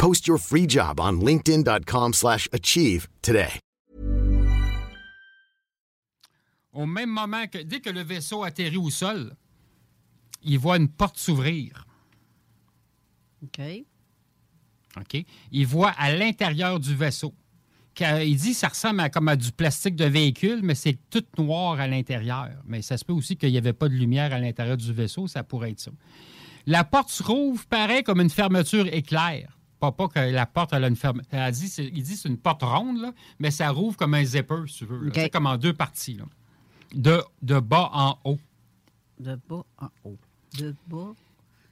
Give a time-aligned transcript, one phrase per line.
[0.00, 3.60] Post your free job on linkedin.com/achieve slash achieve today.
[6.72, 9.36] Au même moment que dès que le vaisseau atterrit au sol,
[10.42, 11.84] il voit une porte s'ouvrir.
[13.42, 13.60] OK.
[14.96, 15.24] OK?
[15.52, 17.34] Il voit à l'intérieur du vaisseau.
[18.00, 21.24] Il dit que ça ressemble à, comme à du plastique de véhicule, mais c'est tout
[21.36, 22.50] noir à l'intérieur.
[22.64, 25.26] Mais ça se peut aussi qu'il n'y avait pas de lumière à l'intérieur du vaisseau,
[25.26, 25.90] ça pourrait être ça.
[26.66, 29.59] La porte se rouvre, pareil, comme une fermeture éclair.
[29.80, 31.26] Pas, pas que la porte, elle a une fermeture.
[31.32, 34.62] Il dit il dit c'est une porte ronde, là, mais ça rouvre comme un zipper,
[34.66, 34.98] si tu veux.
[35.00, 35.08] là.
[35.08, 35.14] OK.
[35.16, 36.14] C'est comme en deux parties.
[36.14, 36.24] là.
[36.94, 38.38] De, de bas en haut.
[39.18, 40.18] De bas en haut.
[40.58, 41.14] De bas.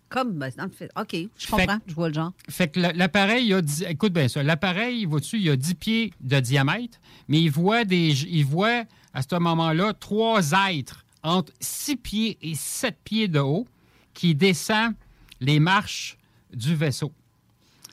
[0.09, 0.43] Comme,
[0.73, 0.91] fait.
[0.99, 1.79] OK, je comprends.
[1.87, 2.33] Je vois le genre.
[2.49, 6.15] Fait que l'appareil, il a dix- écoute bien ça, l'appareil, vois-tu, il a 10 pieds
[6.21, 11.97] de diamètre, mais il voit, des, il voit à ce moment-là trois êtres entre 6
[11.97, 13.67] pieds et 7 pieds de haut
[14.15, 14.95] qui descendent
[15.41, 16.17] les marches
[16.55, 17.13] du vaisseau.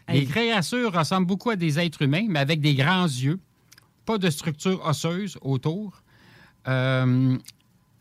[0.08, 3.40] Les créatures ressemblent beaucoup à des êtres humains, mais avec des grands yeux,
[4.06, 6.04] pas de structure osseuse autour.
[6.68, 7.38] Euh,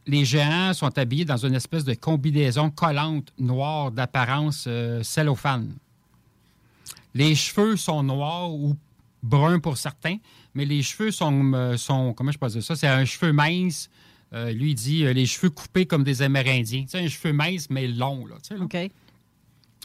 [0.06, 5.74] les géants sont habillés dans une espèce de combinaison collante noire d'apparence euh, cellophane.
[7.14, 8.76] Les cheveux sont noirs ou
[9.22, 10.16] bruns pour certains,
[10.54, 12.76] mais les cheveux sont, euh, sont comment je peux dire ça?
[12.76, 13.88] C'est un cheveu mince.
[14.32, 16.84] Euh, lui, il dit les cheveux coupés comme des Amérindiens.
[16.88, 18.56] Sais, un cheveu mince, mais long, là, là.
[18.60, 18.76] OK.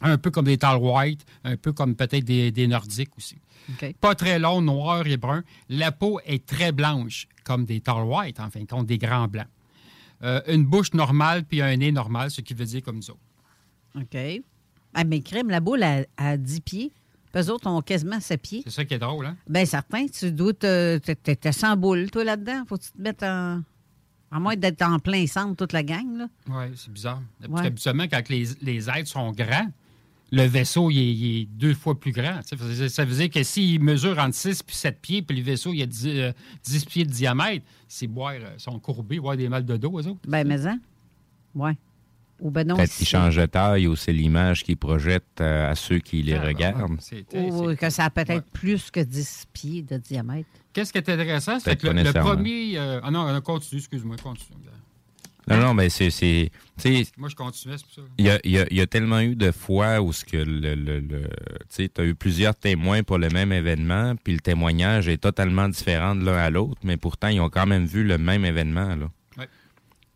[0.02, 3.38] Un peu comme des Tall White, un peu comme peut-être des, des Nordiques aussi.
[4.00, 5.44] Pas très long, noir et brun.
[5.68, 9.28] La peau est très blanche, comme des Tall White, en fin de compte, des grands
[9.28, 9.48] blancs.
[10.24, 13.20] Euh, une bouche normale puis un nez normal, ce qui veut dire comme nous autres.
[13.96, 14.18] OK.
[14.94, 16.92] Ah, mais crème, la boule à, à 10 pieds.
[17.32, 18.62] Puis eux autres ont quasiment 7 pieds.
[18.64, 19.38] C'est ça qui est drôle, hein?
[19.48, 20.98] Bien, certain, tu dois te.
[20.98, 22.64] t'es- sans boule, toi, là-dedans.
[22.68, 23.62] Faut que tu te mettes en.
[24.32, 26.28] À moins d'être en plein centre, toute la gang, là.
[26.50, 27.22] Oui, c'est bizarre.
[27.48, 27.64] Ouais.
[27.64, 29.72] qu'habituellement, quand les, les êtres sont grands,
[30.32, 32.40] le vaisseau, il est, il est deux fois plus grand.
[32.46, 35.38] Ça veut dire- Ça veut dire que s'il mesure entre 6 et 7 pieds, puis
[35.38, 36.32] le vaisseau, il a 10, euh,
[36.64, 40.00] 10 pieds de diamètre, c'est boire, euh, ils sont courbés, boire des mal de dos,
[40.00, 40.20] eux autres.
[40.28, 40.80] Ben, mais hein?
[41.56, 41.76] Ouais.
[42.42, 42.78] Ou ben non.
[42.78, 46.36] Peut-être qu'ils changent de taille ou c'est l'image qu'ils projettent euh, à ceux qui les
[46.36, 46.98] Ah, regardent.
[47.34, 48.42] Ou que ça a peut-être Ouais.
[48.54, 50.48] plus que 10 pieds de diamètre.
[50.72, 52.78] Qu'est-ce qui est intéressant, c'est Peut-être que le, le premier.
[52.78, 54.58] euh, ah non, euh, continue, excuse-moi, continue.
[55.50, 56.52] Non, non, mais c'est.
[57.18, 58.02] Moi, je continuais, c'est pour ça.
[58.18, 60.24] Il y a, il y a- il y a tellement eu de fois où ce
[60.24, 61.30] que le, le, le-
[61.76, 66.16] tu as eu plusieurs témoins pour le même événement, puis le témoignage est totalement différent
[66.16, 69.10] de l'un à l'autre, mais pourtant ils ont quand même vu le même événement là.
[69.38, 69.48] Ouais.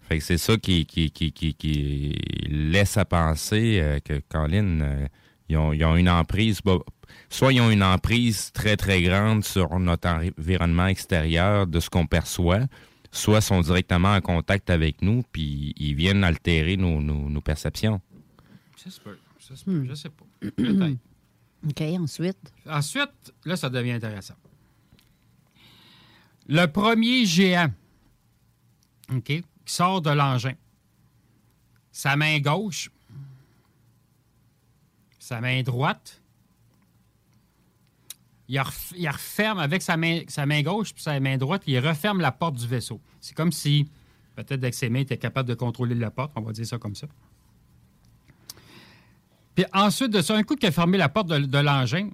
[0.08, 2.16] Fait que c'est ça qui, qui, qui, qui, qui
[2.50, 5.08] laisse à penser euh, que Colin, euh,
[5.50, 6.60] ils, ont, ils ont une emprise.
[6.64, 6.78] bah,
[7.30, 12.06] soit ils ont une emprise très très grande sur notre environnement extérieur de ce qu'on
[12.06, 12.62] perçoit,
[13.14, 18.02] soit sont directement en contact avec nous, puis ils viennent altérer nos, nos, nos perceptions.
[18.76, 19.18] Ça se peut.
[19.40, 20.26] Ça se peut, je sais pas.
[20.40, 20.98] Peut-être.
[21.70, 22.54] OK, ensuite?
[22.66, 24.36] Ensuite, là, ça devient intéressant.
[26.48, 27.72] Le premier géant,
[29.14, 30.56] OK, qui sort de l'engin,
[31.92, 32.90] sa main gauche,
[35.20, 36.22] sa main droite,
[38.48, 41.80] il, ref- il referme avec sa main, sa main gauche puis sa main droite, il
[41.80, 43.00] referme la porte du vaisseau.
[43.20, 43.88] C'est comme si,
[44.36, 46.78] peut-être avec ses mains, il était capable de contrôler la porte, on va dire ça
[46.78, 47.08] comme ça.
[49.56, 52.10] Puis ensuite de ça, un coup qu'il a fermé la porte de, l'engin,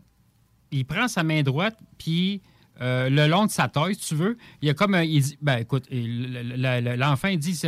[0.72, 2.42] il prend sa main droite, puis
[2.82, 5.04] euh, le long de sa taille, si tu veux, il y a comme un.
[5.04, 7.60] Il dit, ben écoute, l'enfant, il dit,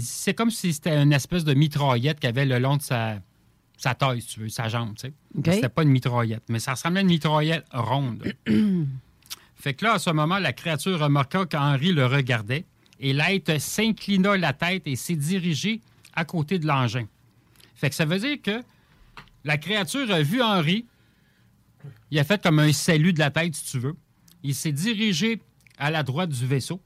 [0.00, 3.20] c'est comme si c'était une espèce de mitraillette qu'il avait le long de sa,
[3.80, 5.52] sa taille, si tu veux, sa jambe, tu sais.
[5.54, 8.34] C'était pas une mitraillette, mais ça ressemblait à une mitraillette ronde.
[9.56, 12.66] fait que là, à ce moment, la créature remarqua qu'Henri le regardait
[12.98, 15.80] et l'être s'inclina la tête et s'est dirigé
[16.12, 17.06] à côté de l'engin.
[17.74, 18.62] Fait que ça veut dire que
[19.44, 20.84] la créature a vu Henri.
[22.10, 23.96] Il a fait comme un salut de la tête, si tu veux.
[24.42, 25.40] Il s'est dirigé
[25.78, 26.82] à la droite du vaisseau.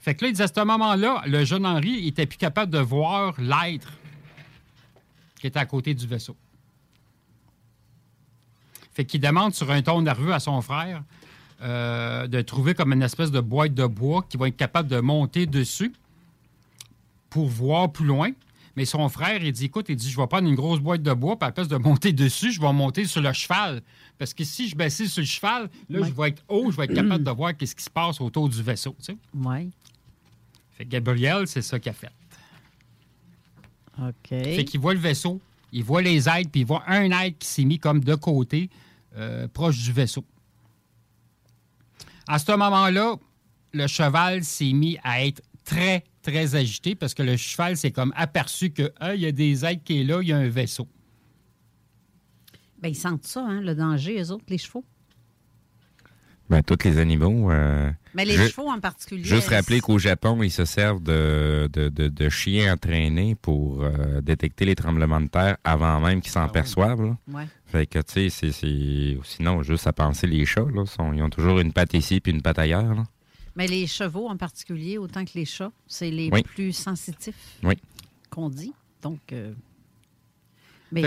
[0.00, 3.40] Fait que là, il à ce moment-là, le jeune Henri était plus capable de voir
[3.40, 3.90] l'être
[5.44, 6.34] qui était à côté du vaisseau.
[8.94, 11.02] Fait qu'il demande sur un ton nerveux à son frère
[11.60, 15.00] euh, de trouver comme une espèce de boîte de bois qui va être capable de
[15.00, 15.92] monter dessus
[17.28, 18.30] pour voir plus loin.
[18.74, 21.12] Mais son frère, il dit Écoute, il dit, je vais prendre une grosse boîte de
[21.12, 23.82] bois, puis à la place de monter dessus, je vais monter sur le cheval.
[24.16, 26.84] Parce que si je baissais sur le cheval, là, je vais être haut, je vais
[26.84, 28.96] être capable de voir ce qui se passe autour du vaisseau.
[28.98, 29.16] Tu sais?
[29.34, 29.70] Oui.
[30.70, 32.10] Fait que Gabriel, c'est ça qu'il a fait.
[33.98, 34.28] OK.
[34.28, 35.40] Fait qu'il voit le vaisseau,
[35.72, 38.70] il voit les aides, puis il voit un aide qui s'est mis comme de côté,
[39.16, 40.24] euh, proche du vaisseau.
[42.26, 43.16] À ce moment-là,
[43.72, 48.12] le cheval s'est mis à être très, très agité parce que le cheval s'est comme
[48.16, 50.48] aperçu que ah, il y a des aides qui est là, il y a un
[50.48, 50.88] vaisseau.
[52.80, 54.84] Bien, ils sentent ça, hein, le danger, eux autres, les chevaux.
[56.54, 57.50] Ben, tous les animaux.
[57.50, 59.24] euh, Mais les chevaux en particulier.
[59.24, 64.20] Juste rappeler qu'au Japon, ils se servent de, de, de- de chiens entraînés pour euh,
[64.20, 67.16] détecter les tremblements de terre avant même qu'ils s'en Ah perçoivent.
[67.26, 67.48] Ouais.
[67.66, 69.18] Fait que, tu sais, c'est- c'est...
[69.24, 72.30] Sinon, juste à penser les chats, là, sont- ils ont toujours une patte ici puis
[72.32, 72.94] une patte ailleurs.
[72.94, 73.02] là.
[73.56, 76.42] Mais les chevaux en particulier, autant que les chats, c'est les Oui.
[76.44, 77.74] plus sensitifs Oui.
[78.30, 78.72] qu'on dit.
[79.02, 79.52] Donc, euh,
[80.92, 81.02] mais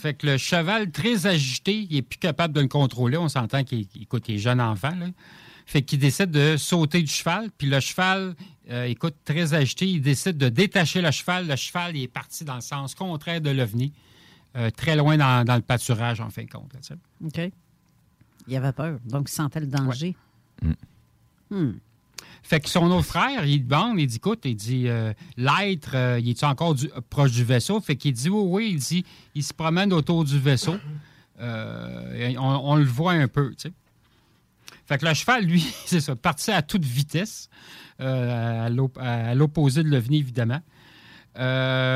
[0.00, 3.16] Fait- que le cheval, très agité, il est plus capable de le contrôler.
[3.16, 4.94] On s'entend qu'il écoute, il est jeune enfant.
[4.94, 5.06] Là.
[5.66, 7.50] Fait qu'il décide de sauter du cheval.
[7.56, 8.34] Puis le cheval,
[8.70, 11.46] euh, écoute, très agité, il décide de détacher le cheval.
[11.46, 13.92] Le cheval, il est parti dans le sens contraire de l'OVNI,
[14.56, 16.72] euh, très loin dans, dans le pâturage, en fin de compte.
[16.74, 16.96] là.
[17.24, 17.52] OK.
[18.48, 18.98] Il avait peur.
[19.04, 20.16] Donc, il sentait le danger.
[21.50, 21.72] Hmm.
[22.42, 26.20] Fait que son autre frère, il demande, il dit, écoute, il dit, euh, l'être, euh,
[26.20, 26.74] il est encore
[27.08, 27.80] proche du vaisseau?
[27.80, 29.04] Fait qu'il dit, oui, oui, il dit,
[29.34, 30.76] il se promène autour du vaisseau.
[31.40, 33.72] Euh, on, le voit un peu, tu sais.
[34.86, 37.48] Fait que le cheval, lui, c'est ça, parti à toute vitesse,
[37.98, 40.60] à l'op- à l'opposé de l'OVNI, évidemment.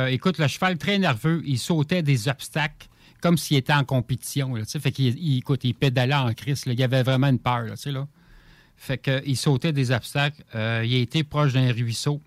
[0.08, 2.88] Écoute, le cheval, très nerveux, il sautait des obstacles
[3.20, 4.54] comme s'il était en compétition.
[4.80, 7.92] Fait qu'il, il- il pédalait en crise, il avait vraiment une peur, là, tu sais,
[7.92, 8.06] là.
[8.76, 10.44] Fait qu'il sautait des obstacles.
[10.54, 12.20] Euh, il a été proche d'un ruisseau.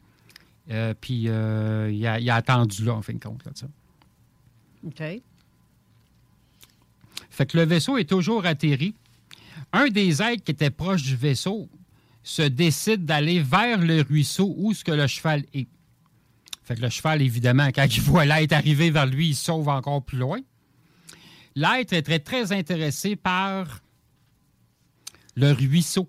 [0.72, 3.44] Euh, puis euh, il, a, il a attendu là, en fin de compte.
[3.46, 3.52] Là.
[4.86, 5.22] OK.
[7.30, 8.94] fait que le vaisseau est toujours atterri.
[9.74, 11.70] Un des aides qui était proche du vaisseau
[12.24, 15.68] se décide d'aller vers le ruisseau où ce que le cheval est.
[16.64, 20.04] Fait que le cheval, évidemment, quand il voit l'être arriver vers lui, il sauve encore
[20.04, 20.40] plus loin.
[21.56, 23.82] L'être est très, très intéressé par
[25.36, 26.08] le ruisseau.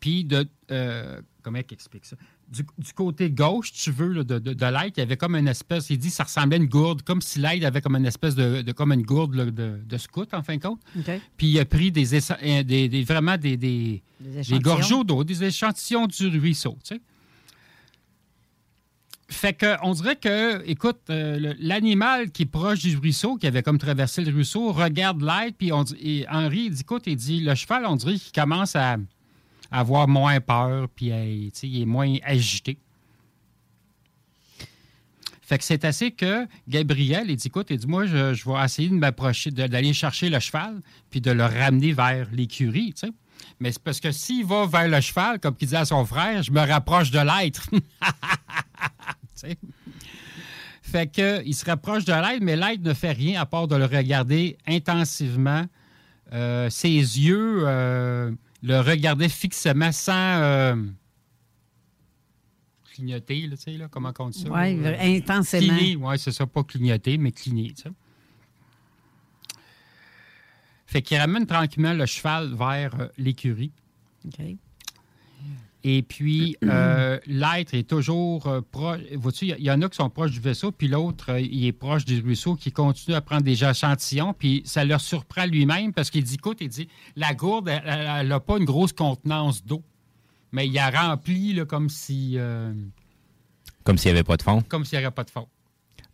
[0.00, 0.46] Puis de.
[0.70, 2.16] euh, comment il explique ça?
[2.48, 5.36] Du, du côté gauche, tu veux, là, de, de, de l'être, il y avait comme
[5.36, 5.88] une espèce.
[5.90, 8.62] Il dit ça ressemblait à une gourde, comme si l'être avait comme une espèce de.
[8.62, 10.80] de- comme une gourde là, de, de scout, en fin de compte.
[11.36, 14.02] Puis il a pris des, euh, des- des- vraiment des, des,
[14.42, 17.00] Des gorgeaux d'eau, des échantillons du ruisseau, tu sais.
[19.28, 23.62] Fait que, on dirait que, écoute, euh, l'animal qui est proche du ruisseau, qui avait
[23.62, 27.14] comme traversé le ruisseau, regarde l'être, puis on dit- et Henri, il dit, écoute, il
[27.14, 28.96] dit, le cheval, on dirait qu'il commence à
[29.70, 32.78] avoir moins peur, puis il est moins agité.
[35.50, 38.88] Fait que c'est assez que Gabriel, il dit, écoute, il dit, moi, je, vais essayer
[38.88, 40.80] de m'approcher, d'aller chercher le cheval,
[41.10, 42.94] puis de le ramener vers l'écurie.
[43.58, 46.44] Mais c'est parce que s'il va vers le cheval, comme il dit à son frère,
[46.44, 47.68] je me rapproche de l'être.
[50.82, 53.74] Fait que, il se rapproche de l'être, mais l'être ne fait rien à part de
[53.74, 55.64] le regarder intensivement.
[56.32, 58.30] Euh, ses yeux euh,
[58.62, 60.12] le regardaient fixement sans
[60.42, 60.76] euh,
[62.92, 64.48] clignoter, là, tu sais, là, comment on dit ça?
[64.50, 65.74] Oui, Euh, intensément.
[65.76, 67.90] Cligner, oui, c'est ça, pas clignoter, mais cligner, tu sais.
[70.86, 73.72] Fait qu'il ramène tranquillement le cheval vers euh, l'écurie.
[74.26, 74.40] OK.
[75.82, 79.00] Et puis, euh, l'être est toujours euh, proche.
[79.14, 81.72] Vois-tu, il y- en a qui sont proches du vaisseau, puis l'autre, euh, il est
[81.72, 86.10] proche du ruisseau, qui continue à prendre des échantillons, puis ça leur surprend lui-même parce
[86.10, 89.82] qu'il dit écoute, il dit la gourde, elle n'a pas une grosse contenance d'eau,
[90.52, 92.74] mais il a rempli là, comme si euh,
[93.82, 94.60] Comme s'il n'y avait pas de fond.
[94.68, 95.48] comme s'il n'y avait pas de fond.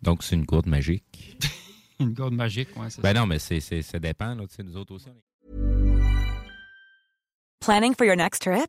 [0.01, 1.37] Donc, c'est une gourde magique.
[1.99, 3.21] Une gourde magique, oui, c'est Ben ça.
[3.21, 4.35] non, mais c'est, c'est- ça dépend.
[4.35, 5.07] Là, tu sais, nous autres aussi.
[5.09, 5.97] on est-
[7.61, 8.69] Planning for your next trip?